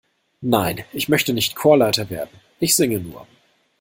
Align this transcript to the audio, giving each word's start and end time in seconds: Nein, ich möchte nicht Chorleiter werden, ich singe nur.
Nein, 0.41 0.83
ich 0.93 1.09
möchte 1.09 1.31
nicht 1.31 1.55
Chorleiter 1.55 2.09
werden, 2.09 2.31
ich 2.59 2.75
singe 2.75 2.97
nur. 3.01 3.27